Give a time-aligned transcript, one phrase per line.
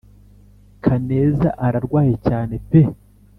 [0.83, 2.81] kaneza ararwaye cyane pe